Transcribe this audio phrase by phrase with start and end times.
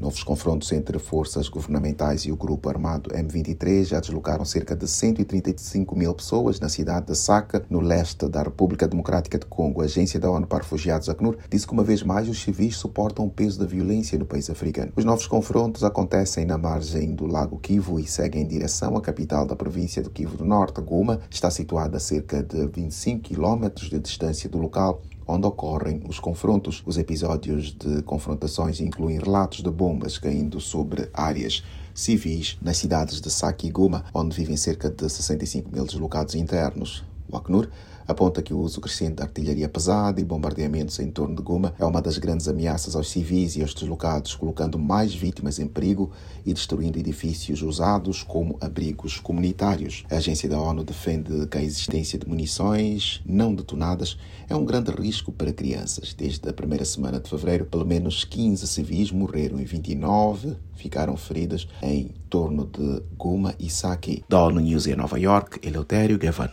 [0.00, 5.94] Novos confrontos entre forças governamentais e o grupo armado M23 já deslocaram cerca de 135
[5.94, 9.82] mil pessoas na cidade de Saca, no leste da República Democrática de Congo.
[9.82, 13.26] A Agência da ONU para Refugiados, ACNUR, disse que uma vez mais os civis suportam
[13.26, 14.90] o peso da violência no país africano.
[14.96, 19.44] Os novos confrontos acontecem na margem do Lago Kivu e seguem em direção à capital
[19.44, 21.20] da província do Kivu do Norte, Goma.
[21.28, 26.82] Está situada a cerca de 25 quilómetros de distância do local onde ocorrem os confrontos.
[26.84, 31.62] Os episódios de confrontações incluem relatos de bombas caindo sobre áreas
[31.94, 37.04] civis nas cidades de Saki e Goma, onde vivem cerca de 65 mil deslocados internos.
[37.30, 37.68] O Acnur
[38.06, 41.84] aponta que o uso crescente de artilharia pesada e bombardeamentos em torno de Goma é
[41.84, 46.10] uma das grandes ameaças aos civis e aos deslocados, colocando mais vítimas em perigo
[46.44, 50.04] e destruindo edifícios usados como abrigos comunitários.
[50.10, 54.90] A agência da ONU defende que a existência de munições não detonadas é um grande
[54.90, 56.12] risco para crianças.
[56.12, 61.68] Desde a primeira semana de fevereiro, pelo menos 15 civis morreram e 29 ficaram feridas
[61.82, 64.24] em torno de Goma e Sake.
[64.28, 66.48] Da ONU News em Nova York, Eleutério Gavan.